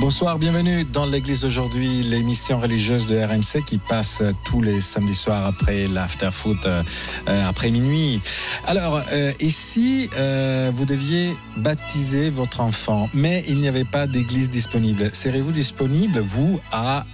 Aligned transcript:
Bonsoir, 0.00 0.38
bienvenue 0.38 0.84
dans 0.84 1.04
l'église 1.04 1.44
aujourd'hui, 1.44 2.02
l'émission 2.02 2.58
religieuse 2.58 3.04
de 3.04 3.18
RMC 3.18 3.62
qui 3.66 3.76
passe 3.76 4.22
tous 4.46 4.62
les 4.62 4.80
samedis 4.80 5.14
soirs 5.14 5.44
après 5.44 5.86
l'after-foot, 5.86 6.64
euh, 6.64 6.82
après 7.26 7.70
minuit. 7.70 8.22
Alors, 8.66 9.02
euh, 9.12 9.32
ici, 9.40 10.08
euh, 10.16 10.70
vous 10.74 10.86
deviez 10.86 11.36
baptiser 11.58 12.30
votre 12.30 12.62
enfant, 12.62 13.10
mais 13.12 13.44
il 13.46 13.58
n'y 13.58 13.68
avait 13.68 13.84
pas 13.84 14.06
d'église 14.06 14.48
disponible. 14.48 15.10
Serez-vous 15.12 15.52
disponible, 15.52 16.20
vous, 16.20 16.58
à 16.72 17.04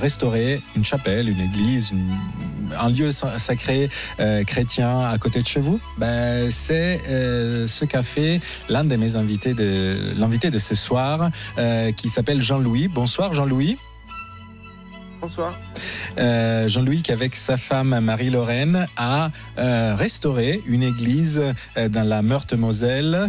restaurer 0.00 0.62
une 0.74 0.86
chapelle, 0.86 1.28
une 1.28 1.40
église, 1.40 1.92
un 2.78 2.88
lieu 2.90 3.12
sa- 3.12 3.38
sacré 3.38 3.88
euh, 4.20 4.44
chrétien 4.44 5.00
à 5.00 5.18
côté 5.18 5.40
de 5.42 5.46
chez 5.46 5.60
vous 5.60 5.80
ben, 5.98 6.50
C'est 6.50 7.00
euh, 7.08 7.66
ce 7.66 7.84
qu'a 7.84 8.02
fait 8.02 8.40
l'un 8.68 8.84
de 8.84 8.96
mes 8.96 9.16
invités, 9.16 9.54
de, 9.54 10.12
l'invité 10.16 10.50
de 10.50 10.58
ce 10.58 10.74
soir, 10.74 11.30
euh, 11.58 11.92
qui 11.92 12.08
s'appelle 12.08 12.40
Jean-Louis. 12.42 12.88
Bonsoir 12.88 13.32
Jean-Louis. 13.32 13.76
Bonsoir. 15.20 15.56
Euh, 16.18 16.68
Jean-Louis 16.68 17.02
qui 17.02 17.12
avec 17.12 17.36
sa 17.36 17.56
femme 17.56 18.00
Marie-Lorraine 18.00 18.88
a 18.96 19.30
euh, 19.56 19.94
restauré 19.94 20.60
une 20.66 20.82
église 20.82 21.40
euh, 21.76 21.88
dans 21.88 22.02
la 22.02 22.22
Meurthe-Moselle 22.22 23.28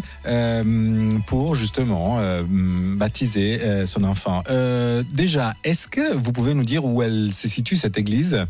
pour 1.27 1.53
justement 1.53 2.19
baptiser 2.95 3.85
son 3.85 4.03
enfant. 4.03 4.43
Déjà, 5.11 5.53
est-ce 5.63 5.87
que 5.87 6.13
vous 6.15 6.31
pouvez 6.31 6.53
nous 6.53 6.65
dire 6.65 6.83
où 6.83 7.03
elle 7.03 7.31
se 7.33 7.47
situe 7.47 7.77
cette 7.77 7.97
église? 7.97 8.45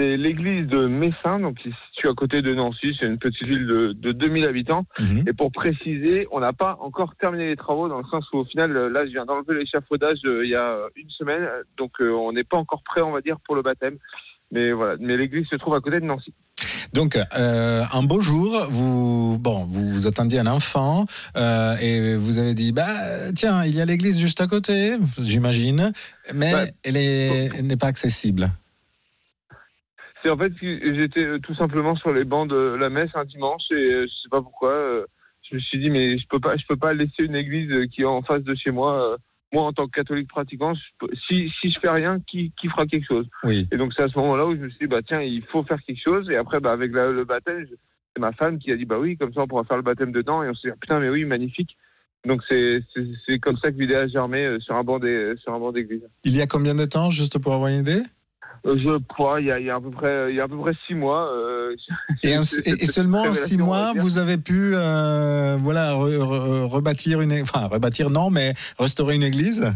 C'est 0.00 0.16
l'église 0.16 0.66
de 0.66 0.86
Messin, 0.86 1.40
donc 1.40 1.58
qui 1.58 1.68
se 1.68 1.76
situe 1.92 2.08
à 2.08 2.14
côté 2.14 2.40
de 2.40 2.54
Nancy. 2.54 2.96
C'est 2.98 3.04
une 3.04 3.18
petite 3.18 3.46
ville 3.46 3.66
de, 3.66 3.92
de 3.92 4.12
2000 4.12 4.46
habitants. 4.46 4.86
Mhm. 4.98 5.24
Et 5.28 5.34
pour 5.34 5.52
préciser, 5.52 6.26
on 6.32 6.40
n'a 6.40 6.54
pas 6.54 6.78
encore 6.80 7.14
terminé 7.16 7.48
les 7.48 7.56
travaux 7.56 7.86
dans 7.90 7.98
le 7.98 8.04
sens 8.10 8.24
où 8.32 8.38
au 8.38 8.44
final, 8.46 8.72
là, 8.72 9.04
je 9.04 9.10
viens 9.10 9.26
d'enlever 9.26 9.58
l'échafaudage 9.60 10.18
euh, 10.24 10.40
il 10.42 10.48
y 10.50 10.54
a 10.54 10.74
une 10.96 11.10
semaine. 11.10 11.46
Donc 11.76 12.00
euh, 12.00 12.12
on 12.12 12.32
n'est 12.32 12.44
pas 12.44 12.56
encore 12.56 12.82
prêt, 12.82 13.02
on 13.02 13.10
va 13.12 13.20
dire, 13.20 13.36
pour 13.44 13.54
le 13.56 13.60
baptême. 13.62 13.96
Mais 14.52 14.72
voilà, 14.72 14.96
mais 14.98 15.18
l'église 15.18 15.46
se 15.48 15.56
trouve 15.56 15.74
à 15.74 15.80
côté 15.80 16.00
de 16.00 16.06
Nancy. 16.06 16.32
Donc, 16.92 17.16
euh, 17.38 17.82
un 17.92 18.02
beau 18.02 18.20
jour, 18.20 18.66
vous, 18.70 19.38
bon, 19.38 19.64
vous, 19.64 19.86
vous 19.90 20.06
attendiez 20.08 20.40
un 20.40 20.46
enfant 20.48 21.04
euh, 21.36 21.76
et 21.76 22.16
vous 22.16 22.38
avez 22.38 22.54
dit, 22.54 22.72
bah, 22.72 23.30
tiens, 23.36 23.64
il 23.64 23.76
y 23.76 23.80
a 23.80 23.84
l'église 23.84 24.18
juste 24.18 24.40
à 24.40 24.46
côté, 24.48 24.96
j'imagine, 25.20 25.92
mais 26.34 26.52
elle 26.82 26.96
est- 26.96 27.50
elle 27.56 27.66
n'est 27.66 27.76
pas 27.76 27.86
accessible. 27.86 28.50
C'est 30.22 30.30
en 30.30 30.36
fait 30.36 30.52
j'étais 30.60 31.24
euh, 31.24 31.38
tout 31.38 31.54
simplement 31.54 31.96
sur 31.96 32.12
les 32.12 32.24
bancs 32.24 32.48
de 32.48 32.76
la 32.78 32.90
messe 32.90 33.10
un 33.14 33.24
dimanche 33.24 33.62
et 33.70 33.74
euh, 33.74 34.06
je 34.06 34.12
sais 34.22 34.28
pas 34.30 34.42
pourquoi. 34.42 34.70
euh, 34.72 35.06
je 35.48 35.56
me 35.56 35.60
suis 35.60 35.78
dit 35.80 35.90
mais 35.90 36.18
je 36.18 36.26
peux 36.28 36.38
pas, 36.40 36.56
je 36.56 36.64
peux 36.66 36.76
pas 36.76 36.92
laisser 36.94 37.24
une 37.24 37.34
église 37.34 37.88
qui 37.90 38.02
est 38.02 38.04
en 38.04 38.22
face 38.22 38.42
de 38.44 38.54
chez 38.54 38.70
moi. 38.70 39.16
moi 39.52 39.64
en 39.64 39.72
tant 39.72 39.86
que 39.86 39.92
catholique 39.92 40.28
pratiquant, 40.28 40.74
je 40.74 41.06
si 41.26 41.50
si 41.60 41.70
je 41.70 41.80
fais 41.80 41.88
rien, 41.88 42.20
qui 42.20 42.52
qui 42.60 42.68
fera 42.68 42.86
quelque 42.86 43.06
chose? 43.06 43.26
Oui. 43.44 43.66
Et 43.72 43.76
donc 43.76 43.92
c'est 43.94 44.02
à 44.02 44.08
ce 44.08 44.18
moment-là 44.18 44.46
où 44.46 44.54
je 44.54 44.60
me 44.60 44.68
suis 44.70 44.78
dit 44.80 44.86
bah 44.86 45.02
tiens 45.02 45.22
il 45.22 45.42
faut 45.46 45.62
faire 45.64 45.82
quelque 45.82 46.02
chose. 46.02 46.28
Et 46.30 46.36
après 46.36 46.60
bah 46.60 46.72
avec 46.72 46.92
la- 46.92 47.10
le 47.10 47.24
baptême, 47.24 47.66
c'est 48.14 48.20
ma 48.20 48.32
femme 48.32 48.58
qui 48.58 48.70
a 48.70 48.76
dit 48.76 48.84
bah 48.84 48.98
oui 48.98 49.16
comme 49.16 49.32
ça 49.32 49.40
on 49.40 49.48
pourra 49.48 49.64
faire 49.64 49.78
le 49.78 49.82
baptême 49.82 50.12
dedans. 50.12 50.42
Et 50.44 50.48
on 50.50 50.54
s'est 50.54 50.70
dit 50.70 50.76
putain 50.80 51.00
mais 51.00 51.08
oui 51.08 51.24
magnifique. 51.24 51.76
Donc 52.26 52.42
c'est 52.48 52.82
comme 53.40 53.56
ça 53.56 53.72
que 53.72 53.78
l'idée 53.78 53.94
a 53.94 54.06
germé 54.06 54.58
sur 54.60 54.74
un 54.76 54.84
banc 54.84 54.98
des 54.98 55.34
sur 55.38 55.54
un 55.54 55.58
banc 55.58 55.72
d'église. 55.72 56.06
Il 56.24 56.36
y 56.36 56.42
a 56.42 56.46
combien 56.46 56.74
de 56.74 56.84
temps, 56.84 57.08
juste 57.10 57.38
pour 57.38 57.54
avoir 57.54 57.70
une 57.70 57.80
idée? 57.80 58.02
Je 58.64 58.98
crois 59.08 59.40
il 59.40 59.46
y 59.46 59.50
a, 59.50 59.58
il 59.58 59.66
y 59.66 59.70
a 59.70 59.76
à 59.76 59.80
peu 59.80 59.90
près 59.90 60.30
il 60.30 60.36
y 60.36 60.40
a 60.40 60.44
à 60.44 60.48
peu 60.48 60.58
près 60.58 60.72
six 60.86 60.94
mois. 60.94 61.30
euh, 61.32 61.74
et, 62.22 62.34
un- 62.34 62.42
c'est- 62.42 62.60
et- 62.66 62.72
c'est 62.76 62.82
et 62.82 62.86
seulement 62.86 63.22
en 63.22 63.32
six 63.32 63.56
mois, 63.56 63.92
vous 63.96 64.18
avez 64.18 64.36
pu, 64.38 64.72
euh, 64.74 65.56
voilà, 65.60 65.92
re- 65.92 66.18
re- 66.18 66.64
rebâtir 66.66 67.20
une, 67.22 67.32
enfin, 67.40 67.66
rebâtir 67.68 68.10
non, 68.10 68.30
mais 68.30 68.54
restaurer 68.78 69.14
une 69.14 69.22
église? 69.22 69.66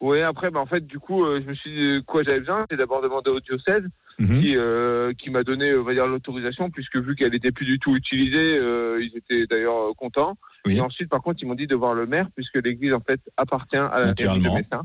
Oui, 0.00 0.20
après, 0.20 0.50
bah, 0.50 0.60
en 0.60 0.66
fait, 0.66 0.86
du 0.86 0.98
coup, 0.98 1.24
euh, 1.24 1.40
je 1.42 1.48
me 1.48 1.54
suis 1.54 1.70
dit 1.70 1.86
euh, 1.86 2.02
quoi 2.02 2.22
j'avais 2.24 2.40
besoin. 2.40 2.66
J'ai 2.70 2.76
d'abord 2.76 3.00
demandé 3.00 3.30
au 3.30 3.40
diocèse 3.40 3.84
Mhm. 4.18 4.40
qui, 4.42 4.54
euh, 4.56 5.12
qui 5.14 5.30
m'a 5.30 5.42
donné, 5.42 5.70
euh, 5.70 5.80
on 5.80 5.82
va 5.84 5.94
dire, 5.94 6.06
l'autorisation, 6.06 6.70
puisque 6.70 6.96
vu 6.98 7.16
qu'elle 7.16 7.34
était 7.34 7.50
plus 7.52 7.64
du 7.64 7.78
tout 7.80 7.96
utilisée, 7.96 8.58
euh, 8.58 9.02
ils 9.02 9.16
étaient 9.16 9.46
d'ailleurs 9.48 9.88
euh, 9.88 9.92
contents. 9.96 10.36
Oui. 10.66 10.76
Et 10.76 10.80
ensuite, 10.80 11.08
par 11.08 11.20
contre, 11.22 11.38
ils 11.42 11.46
m'ont 11.48 11.54
dit 11.56 11.66
de 11.66 11.74
voir 11.74 11.94
le 11.94 12.06
maire, 12.06 12.28
puisque 12.36 12.56
l'église, 12.62 12.92
en 12.92 13.00
fait, 13.00 13.18
appartient 13.36 13.76
à 13.76 13.98
la 13.98 14.14
mairie 14.18 14.40
de. 14.40 14.50
Messin. 14.50 14.82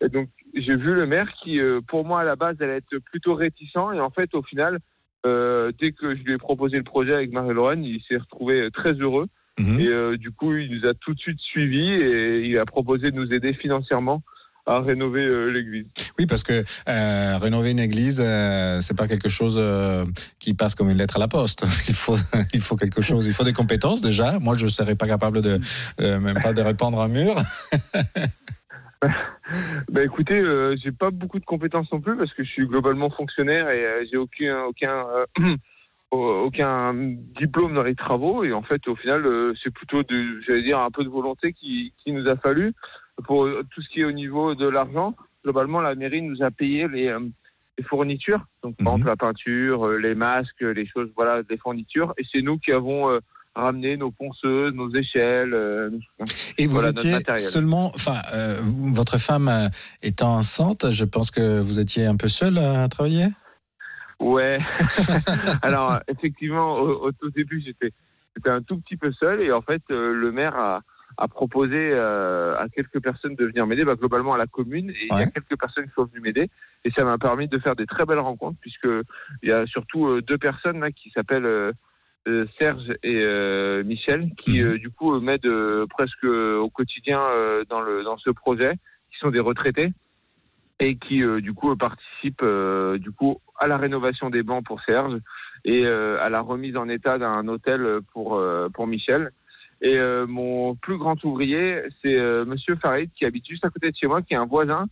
Et 0.00 0.08
donc, 0.08 0.28
j'ai 0.54 0.76
vu 0.76 0.94
le 0.94 1.06
maire 1.06 1.30
qui, 1.42 1.60
euh, 1.60 1.80
pour 1.86 2.04
moi, 2.04 2.20
à 2.20 2.24
la 2.24 2.36
base, 2.36 2.60
allait 2.60 2.76
être 2.78 2.98
plutôt 2.98 3.34
réticent. 3.34 3.94
Et 3.94 4.00
en 4.00 4.10
fait, 4.10 4.34
au 4.34 4.42
final, 4.42 4.78
euh, 5.26 5.72
dès 5.78 5.92
que 5.92 6.14
je 6.14 6.22
lui 6.22 6.34
ai 6.34 6.38
proposé 6.38 6.76
le 6.76 6.84
projet 6.84 7.14
avec 7.14 7.32
Marie-Lorraine, 7.32 7.84
il 7.84 8.00
s'est 8.08 8.16
retrouvé 8.16 8.60
euh, 8.60 8.70
très 8.70 8.92
heureux. 8.92 9.26
Mhm. 9.58 9.80
Et 9.80 9.88
euh, 9.88 10.16
du 10.16 10.30
coup, 10.30 10.54
il 10.54 10.70
nous 10.70 10.86
a 10.86 10.94
tout 10.94 11.14
de 11.14 11.18
suite 11.18 11.40
suivis 11.40 11.90
et 11.90 12.46
il 12.46 12.58
a 12.58 12.64
proposé 12.64 13.10
de 13.10 13.16
nous 13.16 13.32
aider 13.32 13.54
financièrement 13.54 14.22
à 14.68 14.80
rénover 14.80 15.24
euh, 15.24 15.50
l'église. 15.50 15.86
Oui, 16.18 16.26
parce 16.26 16.42
que 16.42 16.64
euh, 16.88 17.38
rénover 17.38 17.70
une 17.70 17.78
église, 17.78 18.22
euh, 18.24 18.80
c'est 18.80 18.96
pas 18.96 19.08
quelque 19.08 19.28
chose 19.28 19.58
qui 20.38 20.54
passe 20.54 20.74
comme 20.74 20.90
une 20.90 20.98
lettre 20.98 21.16
à 21.16 21.18
la 21.18 21.28
poste. 21.28 21.64
Il 21.88 21.94
faut, 21.94 22.16
il 22.52 22.60
faut 22.60 22.76
quelque 22.76 23.00
chose, 23.00 23.26
il 23.26 23.32
faut 23.32 23.44
des 23.44 23.52
compétences 23.52 24.02
déjà. 24.02 24.38
Moi, 24.38 24.56
je 24.56 24.64
ne 24.64 24.70
serais 24.70 24.94
pas 24.94 25.06
capable 25.06 25.40
de, 25.40 25.58
même 25.98 26.38
pas 26.40 26.52
de 26.52 26.60
répandre 26.60 27.00
un 27.00 27.08
mur. 27.08 27.34
Bah 29.90 30.04
écoutez, 30.04 30.38
euh, 30.38 30.76
j'ai 30.76 30.92
pas 30.92 31.10
beaucoup 31.10 31.38
de 31.38 31.44
compétences 31.44 31.90
non 31.92 32.00
plus 32.00 32.16
parce 32.16 32.32
que 32.34 32.44
je 32.44 32.50
suis 32.50 32.66
globalement 32.66 33.10
fonctionnaire 33.10 33.70
et 33.70 33.84
euh, 33.84 34.04
j'ai 34.10 34.16
aucun 34.16 34.64
aucun 34.64 35.06
euh, 35.08 35.56
aucun 36.10 36.94
diplôme 37.38 37.74
dans 37.74 37.82
les 37.82 37.94
travaux 37.94 38.44
et 38.44 38.52
en 38.52 38.62
fait 38.62 38.86
au 38.88 38.94
final 38.96 39.24
euh, 39.26 39.54
c'est 39.62 39.72
plutôt 39.72 40.02
de 40.02 40.40
j'allais 40.40 40.62
dire 40.62 40.78
un 40.78 40.90
peu 40.90 41.04
de 41.04 41.08
volonté 41.08 41.52
qui, 41.52 41.92
qui 41.98 42.12
nous 42.12 42.28
a 42.28 42.36
fallu 42.36 42.72
pour 43.24 43.44
euh, 43.46 43.62
tout 43.70 43.82
ce 43.82 43.88
qui 43.88 44.00
est 44.00 44.04
au 44.04 44.12
niveau 44.12 44.54
de 44.54 44.68
l'argent. 44.68 45.14
Globalement 45.44 45.80
la 45.80 45.94
mairie 45.94 46.22
nous 46.22 46.42
a 46.42 46.50
payé 46.50 46.88
les 46.88 47.14
les 47.78 47.84
fournitures, 47.84 48.44
donc 48.64 48.76
par 48.76 48.86
Mhm. 48.86 49.00
exemple 49.00 49.06
la 49.06 49.16
peinture, 49.16 49.88
les 49.92 50.14
masques, 50.16 50.62
les 50.62 50.84
choses, 50.84 51.10
voilà, 51.14 51.44
des 51.44 51.56
fournitures. 51.58 52.12
Et 52.18 52.24
c'est 52.30 52.42
nous 52.42 52.58
qui 52.58 52.72
avons 52.72 53.20
ramené 53.58 53.96
nos 53.96 54.10
ponceuses, 54.10 54.72
nos 54.74 54.90
échelles. 54.94 55.52
euh, 55.52 55.90
Et 56.58 56.66
vous 56.66 56.76
Voilà, 56.76 56.90
étiez 56.90 57.18
seulement, 57.38 57.90
enfin, 57.94 58.18
euh, 58.32 58.60
votre 58.62 59.18
femme 59.18 59.48
euh, 59.48 59.68
étant 60.02 60.36
enceinte, 60.36 60.90
je 60.90 61.04
pense 61.04 61.30
que 61.30 61.60
vous 61.60 61.78
étiez 61.78 62.06
un 62.06 62.16
peu 62.16 62.28
seul 62.28 62.58
à 62.58 62.88
travailler? 62.88 63.26
Ouais. 64.20 64.58
Alors 65.62 66.00
effectivement, 66.08 66.74
au, 66.78 67.06
au 67.08 67.12
tout 67.12 67.30
début, 67.30 67.62
j'étais, 67.64 67.92
un 68.46 68.62
tout 68.62 68.78
petit 68.78 68.96
peu 68.96 69.12
seul 69.12 69.40
et 69.42 69.52
en 69.52 69.62
fait, 69.62 69.82
euh, 69.90 70.12
le 70.12 70.30
maire 70.32 70.56
a, 70.56 70.82
a 71.16 71.26
proposé 71.28 71.92
à 71.94 72.66
quelques 72.72 73.00
personnes 73.02 73.34
de 73.34 73.44
venir 73.46 73.66
m'aider, 73.66 73.84
bah, 73.84 73.96
globalement 73.96 74.34
à 74.34 74.38
la 74.38 74.46
commune, 74.46 74.90
et 74.90 75.08
il 75.10 75.18
y 75.18 75.22
a 75.22 75.26
quelques 75.26 75.58
personnes 75.58 75.86
qui 75.86 75.92
sont 75.94 76.04
venues 76.04 76.20
m'aider 76.20 76.48
et 76.84 76.90
ça 76.92 77.02
m'a 77.02 77.18
permis 77.18 77.48
de 77.48 77.58
faire 77.58 77.74
des 77.74 77.86
très 77.86 78.04
belles 78.06 78.20
rencontres 78.20 78.58
puisque 78.60 78.88
il 79.42 79.48
y 79.48 79.52
a 79.52 79.66
surtout 79.66 80.20
deux 80.20 80.38
personnes 80.38 80.78
là 80.78 80.92
qui 80.92 81.10
s'appellent 81.10 81.72
Serge 82.58 82.90
et 83.02 83.20
euh, 83.22 83.82
Michel 83.84 84.30
qui 84.36 84.60
Mhm. 84.62 84.66
euh, 84.68 84.78
du 84.78 84.90
coup 84.90 85.14
euh, 85.14 85.20
m'aident 85.20 85.46
euh, 85.46 85.86
presque 85.86 86.24
au 86.24 86.68
quotidien 86.70 87.20
euh, 87.20 87.64
dans 87.68 87.80
le 87.80 88.04
dans 88.04 88.18
ce 88.18 88.30
projet, 88.30 88.74
qui 89.10 89.18
sont 89.18 89.30
des 89.30 89.40
retraités 89.40 89.90
et 90.80 90.96
qui 90.96 91.22
euh, 91.22 91.40
du 91.40 91.52
coup 91.54 91.74
participent 91.76 92.42
euh, 92.42 92.98
du 92.98 93.10
coup 93.10 93.40
à 93.58 93.66
la 93.66 93.76
rénovation 93.76 94.30
des 94.30 94.42
bancs 94.42 94.64
pour 94.64 94.80
Serge 94.82 95.18
et 95.64 95.84
euh, 95.84 96.22
à 96.22 96.28
la 96.28 96.40
remise 96.40 96.76
en 96.76 96.88
état 96.88 97.18
d'un 97.18 97.48
hôtel 97.48 98.00
pour 98.12 98.36
euh, 98.36 98.68
pour 98.68 98.86
Michel. 98.86 99.30
Et 99.80 99.96
euh, 99.96 100.26
mon 100.26 100.74
plus 100.74 100.98
grand 100.98 101.22
ouvrier, 101.24 101.82
c'est 102.02 102.16
euh, 102.16 102.44
Monsieur 102.44 102.76
Farid 102.76 103.10
qui 103.14 103.24
habite 103.24 103.46
juste 103.46 103.64
à 103.64 103.70
côté 103.70 103.90
de 103.90 103.96
chez 103.96 104.08
moi, 104.08 104.22
qui 104.22 104.34
est 104.34 104.36
un 104.36 104.46
voisin 104.46 104.86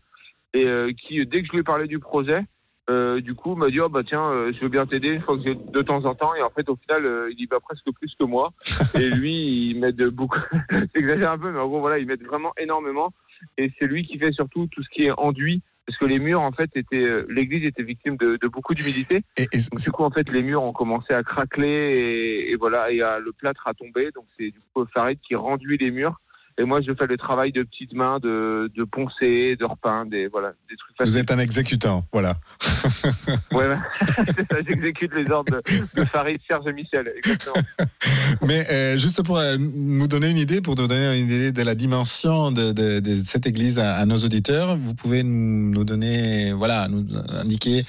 et 0.55 0.65
euh, 0.65 0.93
qui 0.93 1.25
dès 1.27 1.43
que 1.43 1.49
je 1.49 1.53
lui 1.53 1.61
ai 1.61 1.65
parlé 1.65 1.87
du 1.87 1.99
projet, 1.99 2.45
euh, 2.89 3.21
du 3.21 3.35
coup 3.35 3.57
m'a 3.57 3.69
dit 3.69 3.81
oh 3.81 3.89
bah 3.89 4.03
tiens 4.07 4.31
euh, 4.31 4.53
je 4.55 4.61
veux 4.61 4.69
bien 4.69 4.87
t'aider 4.87 5.09
une 5.09 5.23
fois 5.23 5.37
que 5.37 5.43
j'ai 5.43 5.55
de 5.55 5.83
temps 5.83 6.05
en 6.05 6.15
temps. 6.15 6.35
Et 6.35 6.43
en 6.43 6.51
fait 6.51 6.69
au 6.69 6.77
final 6.77 7.05
euh, 7.05 7.31
il 7.33 7.41
y 7.41 7.47
va 7.47 7.61
presque 7.61 7.91
plus 7.93 8.15
que 8.19 8.25
moi. 8.25 8.53
Et 8.95 9.11
lui 9.11 9.71
il 9.71 9.81
m'aide 9.81 10.03
beaucoup. 10.09 10.41
J'exagère 10.95 11.33
un 11.33 11.39
peu 11.39 11.51
mais 11.51 11.59
en 11.59 11.69
gros 11.69 11.81
voilà 11.81 11.99
il 11.99 12.07
m'aide 12.07 12.23
vraiment 12.23 12.53
énormément. 12.59 13.13
Et 13.59 13.73
c'est 13.79 13.87
lui 13.87 14.07
qui 14.07 14.19
fait 14.19 14.33
surtout 14.33 14.67
tout 14.71 14.83
ce 14.83 14.89
qui 14.91 15.05
est 15.05 15.13
enduit. 15.13 15.63
Parce 15.87 15.99
que 15.99 16.05
les 16.05 16.19
murs 16.19 16.41
en 16.41 16.51
fait 16.51 16.69
étaient 16.75 16.97
euh, 16.97 17.27
l'église 17.29 17.65
était 17.65 17.85
victime 17.85 18.17
de, 18.17 18.39
de 18.41 18.49
beaucoup 18.49 18.75
d'humidité. 18.75 19.23
Et, 19.37 19.47
et 19.53 19.59
du 19.59 19.91
coup 19.93 20.03
en 20.03 20.11
fait 20.11 20.29
les 20.29 20.43
murs 20.43 20.63
ont 20.63 20.73
commencé 20.73 21.13
à 21.15 21.23
craqueler 21.23 21.69
et, 21.69 22.51
et 22.51 22.57
voilà 22.57 22.91
et 22.91 23.03
euh, 23.03 23.21
le 23.21 23.33
plâtre 23.33 23.67
a 23.67 23.75
tombé. 23.75 24.11
Donc 24.13 24.25
c'est 24.37 24.51
du 24.51 24.61
coup 24.73 24.85
Farid 24.93 25.19
qui 25.21 25.37
renduit 25.37 25.79
les 25.79 25.91
murs 25.91 26.21
Et 26.59 26.65
moi, 26.65 26.81
je 26.81 26.91
fais 26.95 27.07
le 27.07 27.19
travail 27.19 27.53
de 27.53 27.63
petites 27.65 27.93
mains, 27.93 28.19
de, 28.19 28.71
de 28.75 28.85
poncer, 28.85 29.57
de 29.57 29.65
repeindre, 29.67 30.11
des, 30.11 30.27
voilà, 30.27 30.53
des 30.71 30.77
trucs 30.77 30.97
Vous 30.99 31.05
faciles. 31.05 31.19
êtes 31.21 31.31
un 31.31 31.39
exécutant, 31.39 32.07
voilà. 32.13 32.37
Ouais, 33.53 33.77
c'est 34.27 34.51
ça, 34.51 34.59
j'exécute 34.67 35.13
les 35.15 35.31
ordres 35.31 35.53
de, 35.53 36.01
de 36.01 36.05
Farid, 36.09 36.41
Serge 36.47 36.67
et 36.67 36.73
Michel. 36.73 37.13
Exactement. 37.17 37.57
Mais 38.43 38.67
euh, 38.71 38.97
juste 38.97 39.23
pour 39.23 39.37
euh, 39.39 39.57
nous 39.59 40.09
donner 40.09 40.31
une 40.31 40.39
idée, 40.39 40.61
pour 40.63 40.77
nous 40.77 40.87
donner 40.87 41.19
une 41.21 41.27
idée 41.27 41.53
de 41.53 41.63
la 41.63 41.75
dimension 41.75 42.51
de, 42.53 42.73
de- 42.73 43.01
de 43.01 43.15
cette 43.17 43.47
église 43.47 43.79
à, 43.79 43.97
à 43.97 44.07
nos 44.07 44.17
auditeurs, 44.17 44.77
vous 44.77 44.95
pouvez 44.95 45.23
nous 45.23 45.71
nous 45.73 45.85
donner, 45.85 46.53
voilà, 46.53 46.89
nous 46.89 47.05
indiquer 47.29 47.85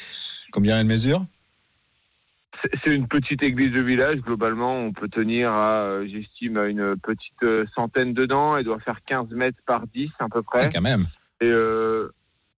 combien 0.51 0.77
elle 0.79 0.87
mesure? 0.87 1.25
C'est 2.83 2.89
une 2.89 3.07
petite 3.07 3.43
église 3.43 3.71
de 3.71 3.81
village. 3.81 4.17
Globalement, 4.21 4.77
on 4.77 4.93
peut 4.93 5.07
tenir 5.07 5.51
à, 5.51 5.81
euh, 5.81 6.07
j'estime, 6.07 6.57
à 6.57 6.65
une 6.65 6.95
petite 6.97 7.43
euh, 7.43 7.65
centaine 7.75 8.13
dedans. 8.13 8.57
Elle 8.57 8.65
doit 8.65 8.79
faire 8.79 8.99
15 9.05 9.29
mètres 9.31 9.59
par 9.65 9.85
10 9.87 10.09
à 10.19 10.27
peu 10.29 10.41
près. 10.41 10.63
Ah, 10.65 10.69
Quand 10.73 10.81
même. 10.81 11.07
Et 11.41 11.45
euh, 11.45 12.09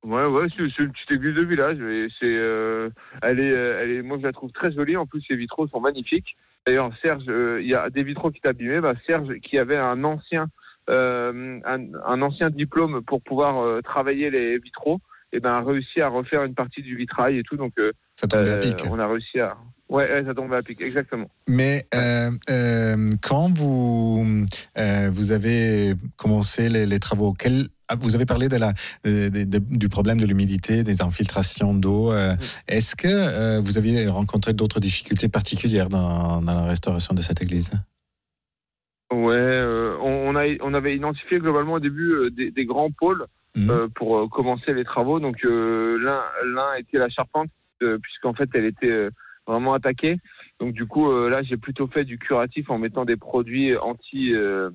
ouais, 0.04 0.26
ouais, 0.26 0.48
c'est 0.56 0.64
une 0.80 0.92
petite 0.92 1.12
église 1.12 1.36
de 1.36 1.44
village. 1.44 1.80
Et 1.80 2.08
c'est, 2.20 2.26
euh, 2.26 2.90
elle 3.22 3.40
est, 3.40 3.50
elle 3.50 3.92
est, 3.92 4.02
moi 4.02 4.18
je 4.18 4.24
la 4.24 4.32
trouve 4.32 4.52
très 4.52 4.72
jolie. 4.72 4.98
En 4.98 5.06
plus, 5.06 5.24
les 5.30 5.36
vitraux 5.36 5.68
sont 5.68 5.82
magnifiques. 5.82 6.38
D'ailleurs, 6.66 6.92
Serge, 7.02 7.24
euh, 7.28 7.60
il 7.62 7.68
y 7.68 7.76
a 7.76 7.90
des 7.90 8.04
vitraux 8.04 8.32
qui 8.32 8.42
t'abîmaient. 8.42 8.82
Bah, 8.82 8.94
Serge, 9.06 9.40
qui 9.40 9.58
avait 9.58 9.78
un 9.78 10.04
ancien, 10.04 10.48
un, 10.88 11.62
un 11.64 12.22
ancien 12.22 12.50
diplôme 12.50 13.04
pour 13.04 13.22
pouvoir 13.22 13.84
travailler 13.84 14.32
les 14.32 14.58
vitraux, 14.58 15.00
et 15.32 15.40
ben 15.40 15.52
a 15.52 15.62
réussi 15.62 16.02
à 16.02 16.08
refaire 16.10 16.44
une 16.44 16.56
partie 16.56 16.82
du 16.82 16.96
vitrail 16.96 17.38
et 17.38 17.44
tout. 17.44 17.56
Donc, 17.58 17.74
euh, 17.80 17.92
Ça 18.20 18.28
tombe 18.28 18.42
à 18.42 18.44
euh, 18.52 18.60
pic. 18.60 18.76
on 18.90 19.00
a 19.00 19.08
réussi 19.08 19.40
à. 19.40 19.58
Ouais, 19.90 20.08
ouais, 20.12 20.24
ça 20.24 20.36
tombe 20.36 20.54
à 20.54 20.62
pic, 20.62 20.80
exactement. 20.82 21.30
Mais 21.48 21.88
euh, 21.96 22.30
euh, 22.52 23.10
quand 23.24 23.52
vous, 23.58 24.46
euh, 24.78 25.10
vous 25.12 25.32
avez 25.32 25.94
commencé 26.16 26.70
les, 26.70 26.86
les 26.86 27.00
travaux, 27.00 27.34
quel, 27.34 27.70
ah, 27.88 27.96
vous 28.00 28.14
avez 28.14 28.28
parlé 28.28 28.50
de 28.50 28.58
la, 28.58 28.74
de- 29.04 29.30
de- 29.30 29.46
de- 29.46 29.58
du 29.78 29.90
problème 29.90 30.20
de 30.20 30.28
l'humidité, 30.28 30.84
des 30.84 31.02
infiltrations 31.02 31.74
d'eau. 31.74 32.12
euh, 32.12 32.36
Est-ce 32.68 32.96
que 32.96 33.60
vous 33.62 33.80
avez 33.80 34.08
rencontré 34.08 34.54
d'autres 34.54 34.80
difficultés 34.80 35.28
particulières 35.28 35.90
dans, 35.90 36.40
dans 36.42 36.54
la 36.54 36.66
restauration 36.66 37.16
de 37.16 37.22
cette 37.24 37.42
église? 37.42 37.72
Ouais, 39.12 39.64
on, 40.02 40.30
on 40.30 40.36
a, 40.36 40.46
on 40.62 40.74
avait 40.76 40.96
identifié 40.96 41.40
globalement 41.40 41.74
au 41.74 41.80
début 41.80 42.30
des, 42.32 42.52
des 42.52 42.66
grands 42.66 42.92
pôles 42.92 43.26
Mhm. 43.60 43.70
euh, 43.72 43.88
pour 43.94 44.18
euh, 44.18 44.28
commencer 44.28 44.74
les 44.74 44.84
travaux. 44.84 45.20
Donc 45.20 45.44
euh, 45.46 45.98
l'un, 46.02 46.22
l'un 46.46 46.74
était 46.76 46.98
la 46.98 47.10
charpente, 47.10 47.50
euh, 47.82 47.98
puisqu'en 48.00 48.34
fait 48.34 48.50
elle 48.54 48.66
était 48.66 48.90
euh, 48.90 49.10
vraiment 49.48 49.74
attaquée. 49.74 50.18
Donc 50.60 50.74
du 50.74 50.86
coup 50.86 51.10
euh, 51.12 51.30
là 51.30 51.42
j'ai 51.44 51.58
plutôt 51.58 51.88
fait 51.88 52.04
du 52.06 52.18
curatif 52.18 52.70
en 52.70 52.78
mettant 52.78 53.06
des 53.06 53.18
produits 53.18 53.76
anti 53.78 54.34
euh, 54.34 54.70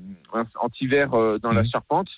anti-verre 0.60 1.14
euh, 1.14 1.38
dans 1.38 1.52
la 1.52 1.62
Mhm. 1.62 1.68
charpente. 1.68 2.08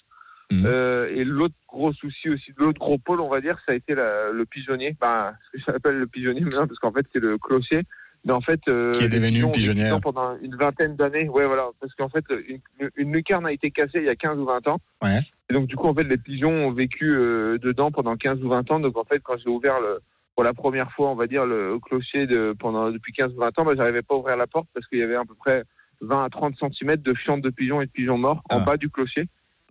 Mhm. 0.50 0.62
Euh, 0.64 1.08
et 1.12 1.24
l'autre 1.24 1.54
gros 1.68 1.92
souci 1.92 2.30
aussi, 2.30 2.52
l'autre 2.56 2.78
gros 2.78 2.98
pôle 2.98 3.20
on 3.20 3.28
va 3.28 3.40
dire, 3.40 3.58
ça 3.66 3.72
a 3.72 3.74
été 3.74 3.94
la- 3.94 4.30
le 4.30 4.44
pigeonnier. 4.46 4.96
Bah, 5.00 5.34
ce 5.52 5.58
que 5.58 5.72
j'appelle 5.72 5.98
le 5.98 6.06
pigeonnier 6.06 6.40
maintenant 6.42 6.66
parce 6.66 6.78
qu'en 6.78 6.92
fait 6.92 7.06
c'est 7.12 7.18
le 7.20 7.38
clocher. 7.38 7.82
Mais 8.26 8.32
en 8.32 8.40
fait, 8.42 8.60
euh, 8.68 8.90
Qui 8.92 9.04
est 9.04 9.08
les 9.08 9.18
devenu 9.20 9.32
pigeons 9.34 9.48
ont 9.48 9.52
vécu 9.52 9.60
pigeonnière. 9.60 10.00
pendant 10.00 10.36
une 10.42 10.56
vingtaine 10.56 10.96
d'années. 10.96 11.28
Ouais, 11.28 11.46
voilà, 11.46 11.68
parce 11.80 11.94
qu'en 11.94 12.08
fait, 12.08 12.24
une, 12.48 12.60
une 12.96 13.12
lucarne 13.12 13.46
a 13.46 13.52
été 13.52 13.70
cassée 13.70 13.98
il 14.00 14.04
y 14.04 14.08
a 14.08 14.16
15 14.16 14.38
ou 14.38 14.44
20 14.44 14.66
ans. 14.68 14.80
Ouais. 15.02 15.20
Et 15.48 15.54
donc, 15.54 15.66
du 15.68 15.76
coup, 15.76 15.86
en 15.86 15.94
fait, 15.94 16.02
les 16.02 16.18
pigeons 16.18 16.50
ont 16.66 16.72
vécu 16.72 17.04
euh, 17.14 17.56
dedans 17.58 17.90
pendant 17.92 18.16
15 18.16 18.42
ou 18.42 18.48
20 18.48 18.68
ans. 18.72 18.80
Donc, 18.80 18.96
en 18.98 19.04
fait, 19.04 19.20
quand 19.20 19.36
j'ai 19.38 19.48
ouvert 19.48 19.80
le, 19.80 20.00
pour 20.34 20.42
la 20.42 20.52
première 20.54 20.90
fois, 20.90 21.08
on 21.10 21.14
va 21.14 21.28
dire, 21.28 21.46
le 21.46 21.78
clocher 21.78 22.26
de, 22.26 22.52
pendant, 22.58 22.90
depuis 22.90 23.12
15 23.12 23.32
ou 23.34 23.38
20 23.38 23.58
ans, 23.60 23.64
bah, 23.64 23.72
j'arrivais 23.76 24.02
pas 24.02 24.14
à 24.16 24.18
ouvrir 24.18 24.36
la 24.36 24.48
porte 24.48 24.66
parce 24.74 24.86
qu'il 24.88 24.98
y 24.98 25.02
avait 25.04 25.14
à 25.14 25.24
peu 25.24 25.34
près 25.38 25.62
20 26.00 26.24
à 26.24 26.28
30 26.28 26.56
cm 26.58 26.96
de 26.96 27.14
fientes 27.14 27.42
de 27.42 27.50
pigeons 27.50 27.80
et 27.80 27.86
de 27.86 27.90
pigeons 27.92 28.18
morts 28.18 28.42
en 28.50 28.58
Ah. 28.58 28.64
bas 28.64 28.76
du 28.76 28.90
clocher. 28.90 29.28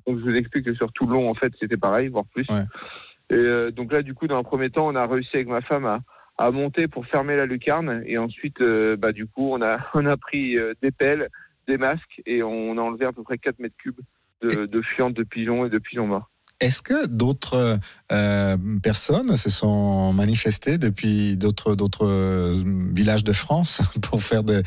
Donc, 0.07 0.19
je 0.19 0.23
vous 0.23 0.33
explique 0.35 0.63
que 0.65 0.73
sur 0.75 0.93
tout 0.93 1.05
le 1.07 1.13
long, 1.13 1.29
en 1.29 1.33
fait, 1.35 1.51
c'était 1.59 1.75
pareil, 1.77 2.07
voire 2.07 2.25
plus. 2.33 2.47
Ouais. 2.49 2.63
Et 3.31 3.33
euh, 3.35 3.71
donc 3.71 3.91
là, 3.91 4.01
du 4.01 4.13
coup, 4.13 4.27
dans 4.27 4.37
un 4.37 4.43
premier 4.43 4.69
temps, 4.69 4.87
on 4.87 4.95
a 4.95 5.05
réussi 5.07 5.35
avec 5.35 5.47
ma 5.47 5.61
femme 5.61 5.85
à, 5.85 5.99
à 6.37 6.51
monter 6.51 6.87
pour 6.87 7.05
fermer 7.05 7.35
la 7.35 7.45
lucarne. 7.45 8.03
Et 8.05 8.17
ensuite, 8.17 8.61
euh, 8.61 8.95
bah, 8.97 9.11
du 9.11 9.25
coup, 9.25 9.53
on 9.53 9.61
a, 9.61 9.79
on 9.93 10.05
a 10.05 10.17
pris 10.17 10.57
euh, 10.57 10.73
des 10.81 10.91
pelles, 10.91 11.29
des 11.67 11.77
masques 11.77 12.21
et 12.25 12.43
on 12.43 12.77
a 12.77 12.81
enlevé 12.81 13.05
à 13.05 13.11
peu 13.13 13.23
près 13.23 13.37
4 13.37 13.59
mètres 13.59 13.75
cubes 13.77 13.99
de, 14.41 14.65
de 14.65 14.81
fientes 14.81 15.13
de 15.13 15.23
pigeons 15.23 15.65
et 15.65 15.69
de 15.69 15.79
pigeons 15.79 16.07
morts. 16.07 16.29
Est-ce 16.61 16.81
que 16.81 17.05
d'autres 17.07 17.79
euh, 18.13 18.57
personnes 18.81 19.35
se 19.35 19.49
sont 19.49 20.13
manifestées 20.13 20.77
depuis 20.77 21.35
d'autres 21.35 21.75
d'autres 21.75 22.07
villages 22.93 23.25
de 23.25 23.33
France 23.33 23.81
pour 24.01 24.23
faire 24.23 24.41
de, 24.43 24.63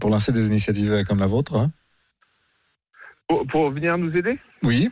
pour 0.00 0.08
lancer 0.08 0.32
des 0.32 0.46
initiatives 0.46 1.04
comme 1.06 1.18
la 1.18 1.26
vôtre 1.26 1.56
hein? 1.56 1.72
Pour, 3.28 3.46
pour 3.46 3.70
venir 3.70 3.98
nous 3.98 4.16
aider? 4.16 4.38
Oui. 4.62 4.88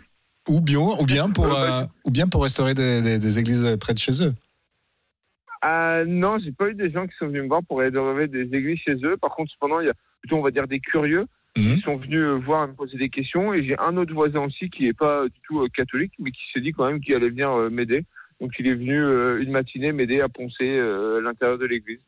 Ou 0.49 0.61
bien, 0.61 0.81
ou 0.81 1.07
bien 1.07 1.31
pour 1.31 1.47
bah, 1.47 1.83
euh, 1.83 1.87
ou 2.05 2.11
bien 2.11 2.27
pour 2.27 2.43
restaurer 2.43 2.75
des, 2.75 3.01
des- 3.01 3.19
des 3.19 3.39
églises 3.39 3.77
près 3.81 3.95
de 3.95 3.99
chez 3.99 4.23
eux. 4.23 4.35
Ah 5.63 6.03
non, 6.07 6.39
j'ai 6.39 6.53
pas 6.53 6.69
eu 6.69 6.75
des 6.75 6.91
gens 6.91 7.07
qui 7.07 7.15
sont 7.17 7.29
venus 7.29 7.43
me 7.43 7.49
voir 7.49 7.63
pour 7.63 7.79
rénover 7.79 8.27
des 8.27 8.43
églises 8.55 8.81
chez 8.81 8.97
eux. 9.05 9.17
Par 9.17 9.31
contre, 9.31 9.53
cependant, 9.53 9.81
il 9.81 9.87
y 9.87 9.91
a 9.91 9.95
plutôt, 10.21 10.37
on 10.37 10.43
va 10.43 10.51
dire, 10.51 10.67
des 10.67 10.81
curieux 10.81 11.27
Mhm. 11.57 11.77
qui 11.77 11.81
sont 11.83 11.97
venus 11.97 12.19
euh, 12.19 12.39
voir 12.39 12.65
et 12.65 12.69
me 12.69 12.73
poser 12.73 12.97
des 12.97 13.11
questions. 13.11 13.53
Et 13.53 13.63
j'ai 13.65 13.79
un 13.79 13.97
autre 13.97 14.15
voisin 14.15 14.41
aussi 14.41 14.71
qui 14.71 14.87
est 14.87 14.97
pas 14.97 15.25
du 15.25 15.39
tout 15.47 15.61
euh, 15.61 15.69
catholique, 15.69 16.13
mais 16.19 16.31
qui 16.31 16.41
s'est 16.53 16.61
dit 16.61 16.73
quand 16.73 16.87
même 16.87 17.01
qu'il 17.01 17.15
allait 17.15 17.29
venir 17.29 17.51
euh, 17.51 17.69
m'aider. 17.71 18.05
Donc 18.41 18.53
il 18.59 18.67
est 18.67 18.75
venu 18.75 18.99
euh, 18.99 19.43
une 19.43 19.51
matinée 19.51 19.93
m'aider 19.93 20.21
à 20.21 20.29
poncer 20.29 20.63
euh, 20.63 21.21
l'intérieur 21.21 21.59
de 21.59 21.67
l'église. 21.67 22.01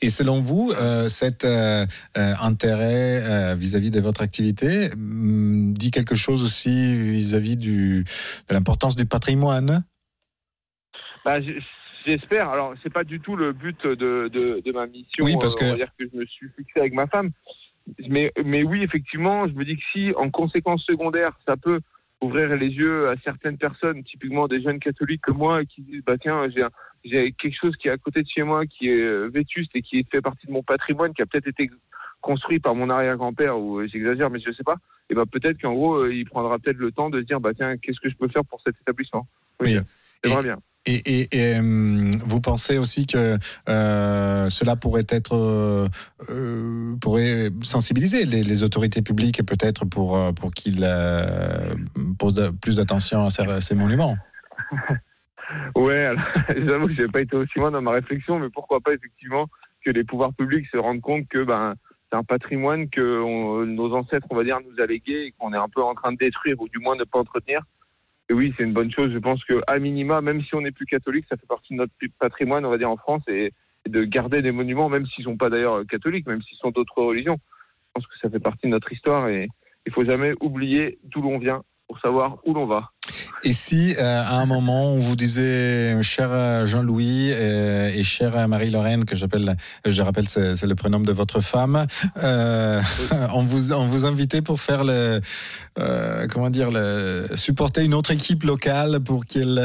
Et 0.00 0.08
selon 0.08 0.40
vous, 0.40 0.72
euh, 0.80 1.08
cet 1.08 1.44
euh, 1.44 1.84
euh, 2.16 2.34
intérêt 2.40 3.22
euh, 3.22 3.54
vis-à-vis 3.54 3.90
de 3.90 4.00
votre 4.00 4.22
activité 4.22 4.90
hum, 4.94 5.74
dit 5.74 5.90
quelque 5.90 6.14
chose 6.14 6.42
aussi 6.42 6.96
vis-à-vis 6.96 7.56
de 7.56 8.02
l'importance 8.50 8.96
du 8.96 9.04
patrimoine? 9.04 9.84
Bah, 11.24 11.40
J'espère. 12.06 12.48
Alors, 12.50 12.74
c'est 12.82 12.92
pas 12.92 13.04
du 13.04 13.18
tout 13.20 13.34
le 13.34 13.52
but 13.52 13.84
de, 13.84 14.28
de, 14.28 14.62
de 14.64 14.72
ma 14.72 14.86
mission. 14.86 15.24
Oui, 15.24 15.34
parce 15.40 15.56
euh, 15.56 15.58
que- 15.58 15.64
on 15.64 15.70
va 15.70 15.76
dire 15.76 15.92
que 15.98 16.06
je 16.10 16.16
me 16.16 16.24
suis 16.24 16.48
fixé 16.56 16.78
avec 16.80 16.92
ma 16.94 17.08
femme. 17.08 17.30
Mais, 18.08 18.32
mais 18.44 18.62
oui, 18.62 18.82
effectivement, 18.82 19.46
je 19.48 19.52
me 19.52 19.64
dis 19.64 19.76
que 19.76 19.82
si, 19.92 20.12
en 20.16 20.30
conséquence 20.30 20.84
secondaire, 20.84 21.32
ça 21.46 21.56
peut 21.56 21.80
ouvrir 22.20 22.56
les 22.56 22.68
yeux 22.68 23.08
à 23.08 23.16
certaines 23.22 23.58
personnes, 23.58 24.02
typiquement 24.04 24.48
des 24.48 24.62
jeunes 24.62 24.78
catholiques 24.78 25.20
comme 25.20 25.36
moi, 25.38 25.64
qui 25.64 25.82
disent 25.82 26.02
bah 26.04 26.16
tiens, 26.18 26.48
j'ai 27.04 27.32
quelque 27.32 27.56
chose 27.60 27.76
qui 27.76 27.88
est 27.88 27.92
à 27.92 27.96
côté 27.98 28.22
de 28.22 28.28
chez 28.28 28.42
moi, 28.42 28.66
qui 28.66 28.88
est 28.88 29.00
euh, 29.00 29.28
vétuste 29.28 29.70
et 29.74 29.82
qui 29.82 30.04
fait 30.10 30.22
partie 30.22 30.46
de 30.46 30.52
mon 30.52 30.62
patrimoine, 30.62 31.12
qui 31.12 31.22
a 31.22 31.26
peut-être 31.26 31.46
été 31.48 31.70
construit 32.20 32.58
par 32.58 32.74
mon 32.74 32.88
arrière-grand-père, 32.88 33.58
ou 33.58 33.78
euh, 33.78 33.86
j'exagère, 33.86 34.30
mais 34.30 34.40
je 34.40 34.50
sais 34.50 34.64
pas. 34.64 34.76
Et 35.10 35.14
bah 35.14 35.24
peut-être 35.30 35.60
qu'en 35.60 35.74
gros, 35.74 36.06
il 36.06 36.24
prendra 36.24 36.58
peut-être 36.58 36.78
le 36.78 36.90
temps 36.90 37.10
de 37.10 37.20
se 37.20 37.26
dire 37.26 37.40
bah 37.40 37.54
tiens, 37.54 37.76
qu'est-ce 37.76 38.00
que 38.00 38.08
je 38.08 38.16
peux 38.16 38.28
faire 38.28 38.44
pour 38.44 38.60
cet 38.62 38.74
établissement? 38.80 39.28
Oui. 39.60 39.78
J'aimerais 40.24 40.42
bien. 40.42 40.58
Et, 40.86 41.58
hum, 41.58 42.12
vous 42.26 42.40
pensez 42.40 42.78
aussi 42.78 43.06
que 43.06 43.38
euh, 43.68 44.48
cela 44.50 44.76
pourrait 44.76 45.06
être 45.08 45.34
euh, 45.34 45.88
euh, 46.30 46.94
pourrait 47.00 47.50
sensibiliser 47.62 48.24
les, 48.24 48.62
autorités 48.62 49.02
publiques 49.02 49.44
peut-être 49.44 49.84
pour 49.84 50.16
euh, 50.16 50.32
pour 50.32 50.52
qu'ils 50.52 50.84
euh, 50.84 51.74
posent 52.18 52.52
plus 52.62 52.76
d'attention 52.76 53.26
à 53.26 53.60
ces, 53.60 53.74
monuments? 53.74 54.16
Ouais, 55.76 56.06
alors, 56.06 56.24
j'avoue 56.48 56.88
que 56.88 56.94
j'ai 56.94 57.06
pas 57.06 57.20
été 57.20 57.36
aussi 57.36 57.56
loin 57.60 57.70
dans 57.70 57.80
ma 57.80 57.92
réflexion, 57.92 58.40
mais 58.40 58.50
pourquoi 58.50 58.80
pas 58.80 58.92
effectivement 58.92 59.46
que 59.84 59.90
les 59.92 60.02
pouvoirs 60.02 60.34
publics 60.34 60.66
se 60.72 60.76
rendent 60.76 61.00
compte 61.00 61.28
que 61.28 61.44
ben 61.44 61.76
c'est 62.10 62.18
un 62.18 62.24
patrimoine 62.24 62.90
que 62.90 63.64
nos 63.64 63.94
ancêtres, 63.94 64.26
on 64.30 64.36
va 64.36 64.42
dire, 64.42 64.58
nous 64.60 64.82
a 64.82 64.86
légué 64.86 65.26
et 65.26 65.34
qu'on 65.38 65.52
est 65.52 65.56
un 65.56 65.68
peu 65.68 65.82
en 65.84 65.94
train 65.94 66.12
de 66.12 66.18
détruire 66.18 66.60
ou 66.60 66.68
du 66.68 66.78
moins 66.78 66.96
ne 66.96 67.04
pas 67.04 67.20
entretenir. 67.20 67.62
Oui, 68.30 68.52
c'est 68.56 68.64
une 68.64 68.72
bonne 68.72 68.90
chose. 68.90 69.12
Je 69.12 69.18
pense 69.18 69.44
que 69.44 69.60
à 69.66 69.78
minima, 69.78 70.20
même 70.20 70.42
si 70.42 70.54
on 70.54 70.60
n'est 70.60 70.72
plus 70.72 70.86
catholique, 70.86 71.26
ça 71.28 71.36
fait 71.36 71.46
partie 71.46 71.74
de 71.74 71.78
notre 71.78 71.92
patrimoine, 72.18 72.64
on 72.64 72.70
va 72.70 72.78
dire 72.78 72.90
en 72.90 72.96
France, 72.96 73.22
et, 73.28 73.52
de 73.86 74.02
garder 74.02 74.42
des 74.42 74.50
monuments, 74.50 74.88
même 74.88 75.06
s'ils 75.06 75.22
sont 75.22 75.36
pas 75.36 75.48
d'ailleurs 75.48 75.86
catholiques, 75.86 76.26
même 76.26 76.42
s'ils 76.42 76.58
sont 76.58 76.72
d'autres 76.72 76.98
religions. 77.02 77.38
Je 77.38 77.90
pense 77.94 78.06
que 78.08 78.18
ça 78.20 78.28
fait 78.28 78.40
partie 78.40 78.66
de 78.66 78.72
notre 78.72 78.92
histoire 78.92 79.28
et 79.28 79.48
il 79.86 79.92
faut 79.92 80.04
jamais 80.04 80.34
oublier 80.40 80.98
d'où 81.04 81.22
l'on 81.22 81.38
vient 81.38 81.62
pour 81.86 81.98
savoir 82.00 82.38
où 82.44 82.54
l'on 82.54 82.66
va. 82.66 82.90
Et 83.44 83.52
si 83.52 83.94
euh, 83.96 84.22
à 84.22 84.34
un 84.34 84.46
moment 84.46 84.92
on 84.92 84.98
vous 84.98 85.14
disait, 85.14 86.00
cher 86.02 86.28
euh, 86.30 86.66
Jean-Louis 86.66 87.30
euh, 87.32 87.90
et 87.94 88.02
chère 88.02 88.48
Marie-Lorraine, 88.48 89.04
que 89.04 89.14
j'appelle, 89.14 89.56
je 89.84 90.02
rappelle, 90.02 90.28
c'est 90.28 90.66
le 90.66 90.74
prénom 90.74 91.00
de 91.00 91.12
votre 91.12 91.40
femme, 91.40 91.86
euh, 92.22 92.80
on 93.34 93.44
vous 93.44 93.72
on 93.72 93.86
vous 93.86 94.04
invitait 94.04 94.42
pour 94.42 94.60
faire 94.60 94.82
le, 94.84 95.20
comment 96.28 96.50
dire, 96.50 96.70
le, 96.72 97.26
supporter 97.34 97.84
une 97.84 97.94
autre 97.94 98.10
équipe 98.10 98.42
locale 98.42 99.00
pour 99.00 99.26
qu'elle 99.26 99.60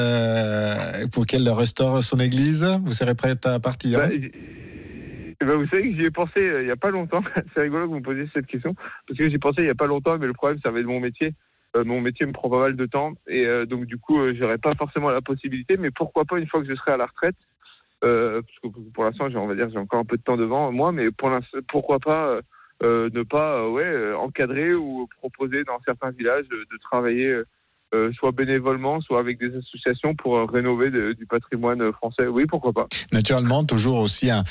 pour 1.11 1.25
qu'elle 1.25 1.49
restaure 1.49 2.03
son 2.03 2.19
église, 2.19 2.63
vous 2.85 2.93
serez 2.93 3.15
prête 3.15 3.45
à 3.45 3.59
partir? 3.59 3.99
Bah, 3.99 4.09
ben, 5.47 5.55
vous 5.55 5.67
savez 5.67 5.89
que 5.89 5.95
j'y 5.95 6.05
ai 6.05 6.11
pensé 6.11 6.39
euh, 6.39 6.61
il 6.61 6.65
n'y 6.65 6.71
a 6.71 6.75
pas 6.75 6.91
longtemps. 6.91 7.23
C'est 7.53 7.61
rigolo 7.61 7.85
que 7.85 7.89
vous 7.89 7.99
me 7.99 8.03
posiez 8.03 8.27
cette 8.33 8.45
question 8.45 8.75
parce 9.07 9.17
que 9.17 9.27
j'y 9.27 9.35
ai 9.35 9.39
pensé 9.39 9.61
il 9.61 9.65
n'y 9.65 9.71
a 9.71 9.75
pas 9.75 9.87
longtemps, 9.87 10.17
mais 10.19 10.27
le 10.27 10.33
problème, 10.33 10.59
ça 10.63 10.69
va 10.69 10.79
être 10.79 10.85
mon 10.85 10.99
métier. 10.99 11.33
Euh, 11.75 11.85
mon 11.85 12.01
métier 12.01 12.25
me 12.25 12.33
prend 12.33 12.49
pas 12.49 12.59
mal 12.59 12.75
de 12.75 12.85
temps 12.85 13.13
et 13.27 13.45
euh, 13.45 13.65
donc 13.65 13.85
du 13.85 13.97
coup, 13.97 14.19
euh, 14.19 14.35
j'aurai 14.37 14.57
pas 14.57 14.75
forcément 14.75 15.09
la 15.09 15.21
possibilité. 15.21 15.77
Mais 15.77 15.89
pourquoi 15.91 16.25
pas 16.25 16.37
une 16.37 16.47
fois 16.47 16.61
que 16.61 16.67
je 16.67 16.75
serai 16.75 16.91
à 16.91 16.97
la 16.97 17.05
retraite, 17.05 17.35
euh, 18.03 18.41
parce 18.41 18.73
que 18.73 18.79
pour 18.93 19.05
l'instant, 19.05 19.29
j'ai- 19.29 19.37
on 19.37 19.47
va 19.47 19.55
dire, 19.55 19.69
j'ai 19.71 19.77
encore 19.77 19.99
un 19.99 20.05
peu 20.05 20.17
de 20.17 20.23
temps 20.23 20.37
devant 20.37 20.71
moi, 20.71 20.91
mais 20.91 21.11
pour 21.11 21.29
l'instant, 21.29 21.59
pourquoi 21.69 21.99
pas 21.99 22.39
euh, 22.83 23.09
ne 23.13 23.23
pas 23.23 23.69
ouais, 23.69 24.13
encadrer 24.15 24.73
ou 24.73 25.07
proposer 25.19 25.63
dans 25.63 25.79
certains 25.85 26.09
villages 26.11 26.47
de 26.49 26.77
travailler 26.81 27.41
soit 28.13 28.31
bénévolement, 28.31 29.01
soit 29.01 29.19
avec 29.19 29.37
des 29.37 29.53
associations 29.53 30.15
pour 30.15 30.49
rénover 30.49 30.89
du 31.13 31.25
patrimoine 31.25 31.91
français. 31.91 32.25
Oui, 32.25 32.45
pourquoi 32.45 32.71
pas. 32.71 32.87
Naturellement, 33.11 33.65
toujours 33.65 33.99
aussi 33.99 34.31
un, 34.31 34.43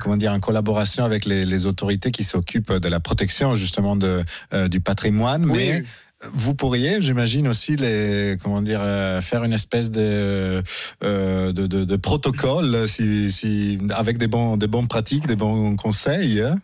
comment 0.00 0.16
dire, 0.16 0.32
en 0.32 0.38
collaboration 0.38 1.04
avec 1.04 1.26
les, 1.26 1.66
autorités 1.66 2.12
qui 2.12 2.22
s'occupent 2.22 2.72
de 2.72 2.88
la 2.88 3.00
protection 3.00 3.56
justement 3.56 3.96
de, 3.96 4.22
du 4.68 4.80
patrimoine, 4.80 5.44
mais 5.44 5.82
vous 6.22 6.54
pourriez, 6.54 7.00
j'imagine 7.00 7.46
aussi, 7.48 7.76
les, 7.76 8.36
comment 8.42 8.62
dire, 8.62 8.80
euh, 8.80 9.20
faire 9.20 9.44
une 9.44 9.52
espèce 9.52 9.90
de, 9.90 10.62
euh, 11.04 11.52
de, 11.52 11.66
de, 11.66 11.96
protocole, 11.96 12.88
si, 12.88 13.30
si, 13.30 13.78
avec 13.90 14.16
des 14.16 14.26
bons, 14.26 14.56
des 14.56 14.66
bonnes 14.66 14.88
pratiques, 14.88 15.26
des 15.26 15.36
bons 15.36 15.76
conseils. 15.76 16.40
Hein? 16.40 16.56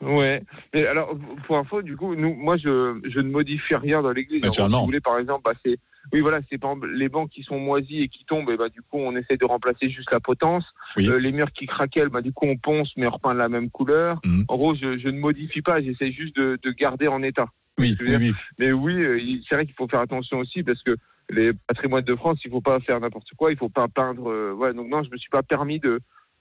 Ouais. 0.00 0.42
Mais 0.72 0.86
alors, 0.86 1.14
pour 1.46 1.58
info, 1.58 1.82
du 1.82 1.96
coup, 1.96 2.14
nous, 2.14 2.34
moi, 2.34 2.56
je, 2.56 2.98
je 3.04 3.20
ne 3.20 3.30
modifie 3.30 3.74
rien 3.74 4.00
dans 4.00 4.12
l'église. 4.12 4.42
Si 4.50 4.60
vous 4.60 4.84
voulez, 4.86 5.00
par 5.00 5.18
exemple, 5.18 5.42
bah, 5.44 5.52
c'est, 5.64 5.76
oui, 6.12 6.20
voilà, 6.20 6.40
c'est 6.48 6.58
les 6.94 7.08
bancs 7.10 7.28
qui 7.28 7.42
sont 7.42 7.58
moisis 7.58 8.02
et 8.02 8.08
qui 8.08 8.24
tombent, 8.24 8.50
et 8.50 8.56
bah, 8.56 8.70
du 8.70 8.80
coup, 8.80 8.96
on 8.98 9.14
essaie 9.16 9.36
de 9.36 9.44
remplacer 9.44 9.90
juste 9.90 10.10
la 10.10 10.20
potence. 10.20 10.64
Euh, 10.98 11.18
les 11.18 11.32
murs 11.32 11.52
qui 11.52 11.66
craquellent, 11.66 12.08
bah, 12.08 12.22
du 12.22 12.32
coup, 12.32 12.46
on 12.46 12.56
ponce, 12.56 12.90
mais 12.96 13.06
on 13.06 13.10
repeint 13.10 13.34
de 13.34 13.38
la 13.38 13.50
même 13.50 13.70
couleur. 13.70 14.18
Mmh. 14.24 14.44
En 14.48 14.56
gros, 14.56 14.74
je, 14.74 14.96
je, 14.98 15.08
ne 15.08 15.18
modifie 15.18 15.60
pas, 15.60 15.82
j'essaie 15.82 16.12
juste 16.12 16.34
de, 16.36 16.58
de 16.62 16.70
garder 16.70 17.06
en 17.06 17.22
état. 17.22 17.48
Oui, 17.80 17.96
oui, 18.00 18.32
Mais 18.58 18.72
oui, 18.72 18.94
euh, 18.94 19.20
c'est 19.48 19.54
vrai 19.54 19.66
qu'il 19.66 19.74
faut 19.74 19.88
faire 19.88 20.00
attention 20.00 20.38
aussi 20.38 20.62
parce 20.62 20.82
que 20.82 20.96
les 21.30 21.52
patrimoines 21.66 22.04
de 22.04 22.16
France, 22.16 22.38
il 22.44 22.48
ne 22.48 22.54
faut 22.54 22.60
pas 22.60 22.80
faire 22.80 23.00
n'importe 23.00 23.28
quoi, 23.36 23.50
il 23.50 23.54
ne 23.54 23.58
faut 23.58 23.68
pas 23.68 23.88
peindre. 23.88 24.30
Euh, 24.30 24.52
ouais, 24.52 24.74
donc 24.74 24.88
non, 24.88 25.02
je 25.02 25.10
me 25.10 25.16
suis 25.16 25.30
pas 25.30 25.42
permis 25.42 25.78
de, 25.78 26.00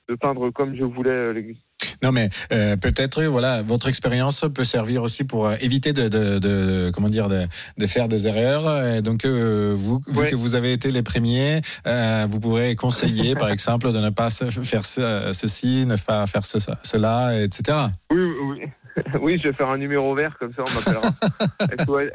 de 0.10 0.16
peindre 0.16 0.50
comme 0.52 0.76
je 0.76 0.84
voulais 0.84 1.10
euh, 1.12 1.34
l'église. 1.34 1.58
Non, 2.02 2.12
mais 2.12 2.30
peut-être, 2.50 3.24
voilà, 3.24 3.62
votre 3.62 3.90
expérience 3.90 4.46
peut 4.54 4.64
servir 4.64 5.04
aussi 5.04 5.26
pour 5.26 5.52
éviter 5.54 5.92
de, 5.92 6.08
de, 6.08 6.92
comment 6.92 7.10
dire, 7.10 7.28
de, 7.28 7.46
de, 7.78 7.86
faire 7.88 8.08
des 8.08 8.26
erreurs. 8.26 8.86
Et 8.86 9.02
donc, 9.02 9.26
vous, 9.26 10.02
vu 10.08 10.26
que 10.26 10.36
vous 10.36 10.56
avez 10.56 10.72
été 10.72 10.92
les 10.92 11.04
premiers, 11.04 11.62
vous 11.86 12.40
pourrez 12.40 12.76
conseiller, 12.76 13.36
par 13.36 13.50
exemple, 13.50 13.92
de 13.92 13.98
ne 14.00 14.10
pas 14.10 14.30
faire 14.30 14.86
ceci, 14.86 15.86
ne 15.86 15.98
pas 15.98 16.26
faire 16.28 16.46
cela, 16.46 17.44
etc. 17.44 17.78
Oui, 18.12 18.32
oui. 18.44 18.62
oui, 19.22 19.40
je 19.42 19.50
vais 19.50 19.54
faire 19.54 19.70
un 19.70 19.78
numéro 19.78 20.14
vert, 20.16 20.36
comme 20.40 20.54
ça 20.54 20.64
on 20.68 20.74
m'appellera. 20.74 21.12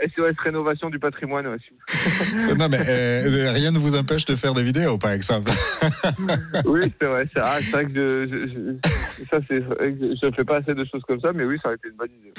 SOS, 0.15 0.37
Rénovation 0.43 0.91
du 0.91 0.99
patrimoine. 0.99 1.45
non, 1.45 2.69
mais 2.71 2.81
euh, 2.89 3.53
rien 3.53 3.71
ne 3.71 3.79
vous 3.79 3.97
empêche 3.97 4.25
de 4.25 4.37
faire 4.37 4.55
des 4.55 4.63
vidéos, 4.63 4.99
par 4.99 5.13
exemple. 5.13 5.51
oui, 6.67 6.93
c'est 7.01 7.07
vrai. 7.07 7.29
C'est 7.33 7.71
vrai 7.71 7.87
que 7.87 7.93
je, 7.95 8.77
je, 9.21 10.31
fais 10.35 10.45
pas 10.45 10.59
assez 10.59 10.75
de 10.75 10.85
choses 10.85 11.03
comme 11.07 11.21
ça, 11.21 11.33
mais 11.33 11.45
oui, 11.45 11.59
ça 11.63 11.69
aurait 11.69 11.77
été 11.77 11.89
une 11.89 11.97
bonne 11.97 12.11
idée. 12.11 12.33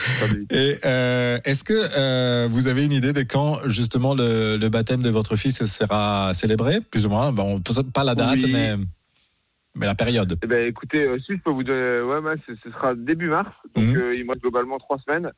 Et 0.51 0.79
euh, 0.85 1.37
est-ce 1.45 1.63
que 1.63 1.73
euh, 1.73 2.47
vous 2.49 2.67
avez 2.67 2.85
une 2.85 2.93
idée 2.93 3.13
de 3.13 3.21
quand, 3.21 3.59
justement, 3.67 4.15
le, 4.15 4.67
baptême 4.69 5.01
de 5.01 5.09
votre 5.09 5.35
fils 5.35 5.63
sera 5.65 6.33
célébré, 6.33 6.79
plus 6.91 7.05
ou 7.05 7.09
moins? 7.09 7.31
Bon, 7.31 7.61
pas 7.93 8.03
la 8.03 8.15
date, 8.15 8.43
mais. 8.47 8.75
Mais 9.75 9.85
la 9.85 9.95
période 9.95 10.37
eh 10.41 10.47
ben, 10.47 10.67
Écoutez, 10.67 11.03
euh, 11.03 11.19
si 11.19 11.33
je 11.35 11.41
peux 11.41 11.51
vous 11.51 11.63
donner, 11.63 12.01
ouais, 12.01 12.35
ce 12.47 12.71
sera 12.71 12.95
début 12.95 13.27
mars, 13.27 13.51
donc 13.75 13.85
mhm. 13.85 13.97
euh, 13.97 14.15
il 14.15 14.23
me 14.23 14.31
reste 14.31 14.41
globalement 14.41 14.77
trois 14.77 14.97
semaines 14.99 15.31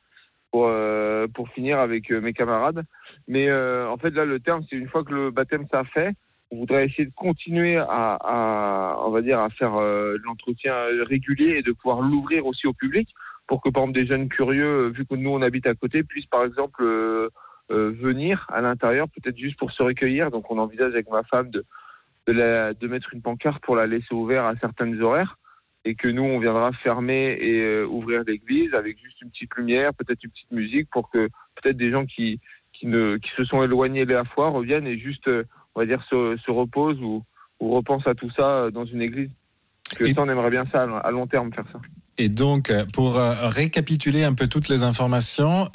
pour, 0.52 0.66
euh, 0.68 1.26
pour 1.34 1.48
finir 1.50 1.80
avec 1.80 2.10
mes 2.10 2.32
camarades. 2.32 2.84
Mais 3.26 3.52
en 3.52 3.96
fait, 3.98 4.10
là, 4.10 4.24
le 4.24 4.40
terme, 4.40 4.62
c'est 4.70 4.76
une 4.76 4.88
fois 4.88 5.04
que 5.04 5.12
le 5.12 5.30
baptême 5.30 5.66
s'est 5.70 5.84
fait, 5.92 6.14
on 6.50 6.60
voudrait 6.60 6.86
essayer 6.86 7.04
de 7.04 7.12
continuer 7.14 7.76
à, 7.76 8.96
on 9.04 9.10
va 9.10 9.20
dire, 9.20 9.38
à 9.40 9.50
faire 9.50 9.78
l'entretien 10.24 10.72
régulier 11.06 11.56
et 11.58 11.62
de 11.62 11.72
pouvoir 11.72 12.00
l'ouvrir 12.00 12.46
aussi 12.46 12.66
au 12.66 12.72
public 12.72 13.10
pour 13.46 13.60
que, 13.60 13.68
par 13.68 13.82
exemple, 13.82 13.98
des 13.98 14.06
jeunes 14.06 14.28
curieux, 14.30 14.88
vu 14.88 15.04
que 15.04 15.14
nous, 15.14 15.28
on 15.28 15.42
habite 15.42 15.66
à 15.66 15.74
côté, 15.74 16.02
puissent, 16.02 16.26
par 16.26 16.44
exemple, 16.44 16.82
venir 17.68 18.46
à 18.48 18.62
l'intérieur, 18.62 19.08
peut-être 19.08 19.36
juste 19.36 19.58
pour 19.58 19.72
se 19.72 19.82
recueillir. 19.82 20.30
Donc, 20.30 20.50
on 20.50 20.56
envisage 20.56 20.92
avec 20.94 21.10
ma 21.10 21.22
femme 21.24 21.50
de 21.50 21.66
de, 22.32 22.86
mettre 22.86 23.12
une 23.14 23.22
pancarte 23.22 23.62
pour 23.62 23.76
la 23.76 23.86
laisser 23.86 24.12
ouverte 24.12 24.46
à 24.46 24.58
certaines 24.60 25.00
horaires 25.02 25.38
et 25.84 25.94
que 25.94 26.08
nous, 26.08 26.22
on 26.22 26.38
viendra 26.38 26.72
fermer 26.72 27.38
et 27.40 27.60
euh, 27.60 27.86
ouvrir 27.86 28.22
l'église 28.26 28.74
avec 28.74 28.98
juste 29.02 29.20
une 29.22 29.30
petite 29.30 29.54
lumière, 29.56 29.94
peut-être 29.94 30.22
une 30.22 30.30
petite 30.30 30.50
musique 30.50 30.90
pour 30.90 31.10
que 31.10 31.28
peut-être 31.56 31.76
des 31.76 31.90
gens 31.90 32.04
qui, 32.04 32.40
qui, 32.72 32.86
ne, 32.86 33.16
qui 33.16 33.30
se 33.36 33.44
sont 33.44 33.62
éloignés 33.62 34.04
de 34.04 34.12
la 34.12 34.24
foi 34.24 34.50
reviennent 34.50 34.86
et 34.86 34.98
juste, 34.98 35.28
euh, 35.28 35.44
on 35.74 35.80
va 35.80 35.86
dire, 35.86 36.02
se, 36.04 36.36
se 36.44 36.50
reposent 36.50 37.00
ou, 37.00 37.24
ou 37.60 37.70
repensent 37.70 38.10
à 38.10 38.14
tout 38.14 38.30
ça 38.30 38.64
euh, 38.64 38.70
dans 38.70 38.84
une 38.84 39.02
église. 39.02 39.30
Que 39.96 40.04
ça, 40.04 40.20
on 40.20 40.28
aimerait 40.28 40.50
bien 40.50 40.66
ça 40.66 40.82
à 40.82 41.10
long 41.10 41.26
terme 41.26 41.52
faire 41.52 41.64
ça. 41.72 41.80
Et 42.18 42.28
donc, 42.28 42.72
pour 42.92 43.14
récapituler 43.14 44.24
un 44.24 44.34
peu 44.34 44.48
toutes 44.48 44.68
les 44.68 44.82
informations, 44.82 45.68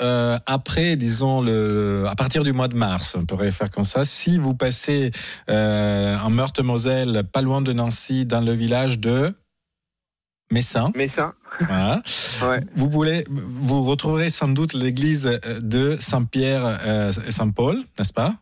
après, 0.46 0.98
disons, 0.98 1.42
le, 1.42 2.06
à 2.08 2.16
partir 2.16 2.44
du 2.44 2.52
mois 2.52 2.68
de 2.68 2.76
mars, 2.76 3.16
on 3.18 3.26
pourrait 3.26 3.52
faire 3.52 3.72
comme 3.72 3.86
ça, 3.86 4.04
si 4.04 4.38
vous 4.38 4.54
passez 4.54 5.12
en 5.48 6.30
Meurthe-Moselle, 6.30 7.24
pas 7.32 7.42
loin 7.42 7.62
de 7.62 7.72
Nancy, 7.72 8.26
dans 8.26 8.42
le 8.42 8.52
village 8.52 9.00
de 9.00 9.34
Messin. 10.52 10.92
Messin. 10.96 11.34
Vous, 12.76 12.90
voulez, 12.90 13.24
vous 13.30 13.84
retrouverez 13.84 14.30
sans 14.30 14.50
doute 14.50 14.74
l'église 14.74 15.40
de 15.62 15.96
Saint-Pierre 16.00 17.12
et 17.26 17.32
Saint-Paul, 17.32 17.84
n'est-ce 17.98 18.14
pas? 18.14 18.36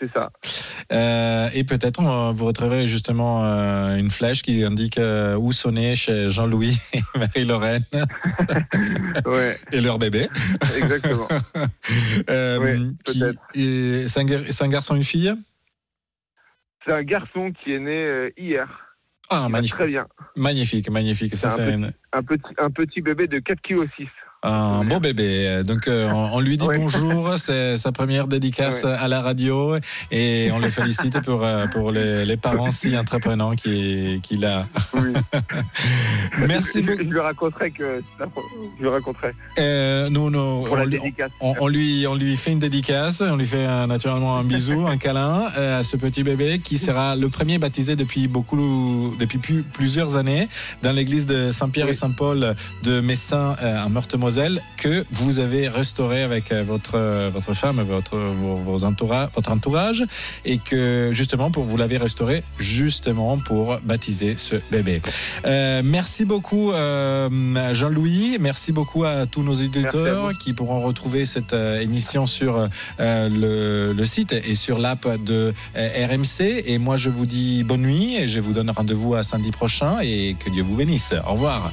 C'est 0.00 0.10
ça. 0.12 0.32
Euh, 0.92 1.48
et 1.54 1.62
peut-être 1.64 2.02
vous 2.32 2.44
retrouverez 2.46 2.86
justement 2.86 3.44
euh, 3.44 3.96
une 3.96 4.10
flèche 4.10 4.42
qui 4.42 4.64
indique 4.64 4.98
euh, 4.98 5.36
où 5.36 5.52
sonner 5.52 5.94
chez 5.94 6.30
Jean-Louis 6.30 6.78
et 6.94 7.18
Marie-Lorraine. 7.18 7.84
ouais. 9.26 9.56
Et 9.72 9.80
leur 9.80 9.98
bébé. 9.98 10.28
Exactement. 10.76 11.28
oui, 11.54 12.96
peut-être. 13.04 13.38
C'est 13.54 14.62
un, 14.62 14.68
garçon, 14.68 14.96
une 14.96 15.04
fille? 15.04 15.34
C'est 16.84 16.92
un 16.92 17.02
garçon 17.02 17.52
qui 17.52 17.74
est 17.74 17.78
né 17.78 18.32
hier. 18.38 18.96
Ah, 19.28 19.48
magnifique. 19.48 19.76
Très 19.76 19.86
bien. 19.86 20.08
Magnifique, 20.34 20.90
magnifique. 20.90 21.36
Ça, 21.36 21.54
un, 21.60 21.90
un, 22.12 22.22
petit, 22.22 22.54
un 22.58 22.70
petit 22.70 23.00
bébé 23.00 23.28
de 23.28 23.38
4,6 23.38 23.88
kg. 23.96 24.08
Un 24.42 24.84
bon 24.84 25.00
bébé. 25.00 25.60
Donc, 25.66 25.86
euh, 25.86 26.10
on, 26.10 26.40
lui 26.40 26.56
dit 26.56 26.66
bonjour. 26.66 27.34
C'est 27.36 27.76
sa 27.76 27.92
première 27.92 28.26
dédicace 28.26 28.84
à 28.84 29.06
la 29.06 29.20
radio 29.20 29.76
et 30.10 30.48
on 30.50 30.58
le 30.58 30.70
félicite 30.70 31.20
pour, 31.24 31.44
euh, 31.44 31.66
pour 31.66 31.92
les, 31.92 32.36
parents 32.38 32.70
si 32.70 32.96
entreprenants 32.96 33.54
qu'il 33.54 34.20
qui 34.22 34.42
a. 34.42 34.66
Oui. 34.94 35.12
Merci 36.48 36.80
beaucoup. 36.80 37.00
Je, 37.00 37.04
lui 37.04 37.20
raconterai 37.20 37.70
que. 37.70 38.02
Je 38.18 38.82
lui 38.82 38.88
raconterai. 38.88 39.32
Euh, 39.58 40.08
nous, 40.08 40.30
nous, 40.30 40.38
on, 40.40 41.54
on, 41.60 41.68
lui, 41.68 42.06
on 42.08 42.14
lui 42.14 42.34
fait 42.38 42.52
une 42.52 42.60
dédicace. 42.60 43.20
On 43.20 43.36
lui 43.36 43.46
fait 43.46 43.66
naturellement 43.86 44.38
un 44.38 44.44
bisou, 44.44 44.86
un 44.86 44.96
câlin 44.96 45.48
à 45.54 45.82
ce 45.82 45.98
petit 45.98 46.22
bébé 46.22 46.60
qui 46.60 46.78
sera 46.78 47.14
le 47.14 47.28
premier 47.28 47.58
baptisé 47.58 47.94
depuis 47.94 48.26
beaucoup, 48.26 49.14
depuis 49.18 49.38
plusieurs 49.74 50.16
années 50.16 50.48
dans 50.82 50.92
l'église 50.92 51.26
de 51.26 51.50
Saint-Pierre 51.50 51.90
et 51.90 51.92
Saint-Paul 51.92 52.54
de 52.84 53.00
Messin 53.02 53.56
en 53.60 53.90
Meurthe-Moselle 53.90 54.29
que 54.76 55.04
vous 55.10 55.38
avez 55.38 55.68
restauré 55.68 56.22
avec 56.22 56.52
euh, 56.52 56.62
votre, 56.62 56.94
euh, 56.94 57.30
votre 57.32 57.54
femme, 57.54 57.82
votre, 57.82 58.16
vos, 58.16 58.56
votre 58.56 59.50
entourage, 59.52 60.04
et 60.44 60.58
que 60.58 61.10
justement, 61.12 61.50
pour, 61.50 61.64
vous 61.64 61.76
l'avez 61.76 61.96
restauré 61.96 62.42
justement 62.58 63.38
pour 63.38 63.78
baptiser 63.82 64.36
ce 64.36 64.56
bébé. 64.70 65.02
Euh, 65.46 65.82
merci 65.84 66.24
beaucoup 66.24 66.70
Jean-Louis, 66.70 68.36
merci 68.40 68.72
beaucoup 68.72 69.04
à 69.04 69.26
tous 69.26 69.42
nos 69.42 69.54
éditeurs 69.54 70.32
qui 70.38 70.52
pourront 70.52 70.80
retrouver 70.80 71.24
cette 71.24 71.52
émission 71.52 72.26
sur 72.26 72.68
le, 72.98 73.92
le, 73.92 74.04
site 74.06 74.32
et 74.32 74.54
sur 74.54 74.78
l'app 74.78 75.06
de 75.24 75.52
RMC. 75.74 76.62
Et 76.66 76.78
moi, 76.78 76.96
je 76.96 77.10
vous 77.10 77.26
dis 77.26 77.64
bonne 77.64 77.82
nuit 77.82 78.16
et 78.16 78.28
je 78.28 78.40
vous 78.40 78.52
donne 78.52 78.70
rendez-vous 78.70 79.14
à 79.14 79.22
samedi 79.22 79.50
prochain 79.50 79.98
et 80.02 80.36
que 80.38 80.50
Dieu 80.50 80.62
vous 80.62 80.76
bénisse. 80.76 81.14
Au 81.26 81.32
revoir. 81.32 81.72